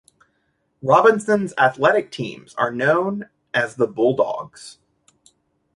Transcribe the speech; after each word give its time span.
Robinson's 0.81 1.53
athletic 1.59 2.09
teams 2.09 2.55
are 2.55 2.71
known 2.71 3.29
as 3.53 3.75
the 3.75 3.85
"Bulldogs". 3.85 4.79